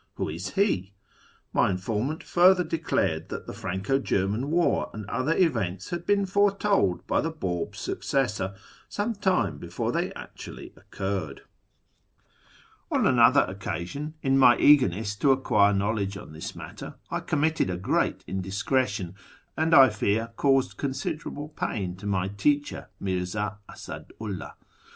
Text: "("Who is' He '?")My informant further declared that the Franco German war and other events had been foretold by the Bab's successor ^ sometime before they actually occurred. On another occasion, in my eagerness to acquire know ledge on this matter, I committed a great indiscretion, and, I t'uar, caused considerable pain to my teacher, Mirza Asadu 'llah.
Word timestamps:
"("Who 0.15 0.29
is' 0.29 0.55
He 0.55 0.93
'?")My 1.53 1.69
informant 1.69 2.23
further 2.23 2.63
declared 2.63 3.29
that 3.29 3.45
the 3.45 3.53
Franco 3.53 3.99
German 3.99 4.49
war 4.49 4.89
and 4.95 5.05
other 5.05 5.37
events 5.37 5.91
had 5.91 6.07
been 6.07 6.25
foretold 6.25 7.05
by 7.05 7.21
the 7.21 7.29
Bab's 7.29 7.77
successor 7.79 8.47
^ 8.57 8.59
sometime 8.89 9.59
before 9.59 9.91
they 9.91 10.11
actually 10.13 10.73
occurred. 10.75 11.43
On 12.91 13.05
another 13.05 13.41
occasion, 13.41 14.15
in 14.23 14.39
my 14.39 14.57
eagerness 14.57 15.15
to 15.17 15.31
acquire 15.31 15.71
know 15.71 15.91
ledge 15.91 16.17
on 16.17 16.33
this 16.33 16.55
matter, 16.55 16.95
I 17.11 17.19
committed 17.19 17.69
a 17.69 17.77
great 17.77 18.23
indiscretion, 18.25 19.13
and, 19.55 19.71
I 19.75 19.89
t'uar, 19.89 20.35
caused 20.35 20.77
considerable 20.77 21.49
pain 21.49 21.95
to 21.97 22.07
my 22.07 22.27
teacher, 22.27 22.89
Mirza 22.99 23.59
Asadu 23.69 24.13
'llah. 24.19 24.55